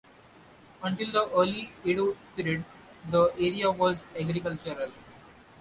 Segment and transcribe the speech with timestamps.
[0.81, 2.65] Until the early Edo period,
[3.11, 4.91] the area was agricultural.